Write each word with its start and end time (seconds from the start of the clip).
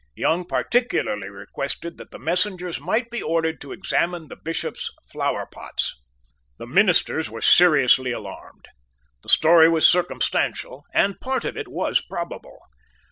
Young 0.15 0.45
particularly 0.45 1.29
requested 1.29 1.99
that 1.99 2.09
the 2.09 2.17
messengers 2.17 2.79
might 2.79 3.11
be 3.11 3.21
ordered 3.21 3.61
to 3.61 3.71
examine 3.71 4.29
the 4.29 4.35
Bishop's 4.35 4.91
flowerpots. 5.13 5.91
The 6.57 6.65
ministers 6.65 7.29
were 7.29 7.39
seriously 7.41 8.11
alarmed. 8.11 8.65
The 9.21 9.29
story 9.29 9.69
was 9.69 9.87
circumstantial; 9.87 10.85
and 10.91 11.21
part 11.21 11.45
of 11.45 11.55
it 11.55 11.67
was 11.67 12.01
probable. 12.01 12.57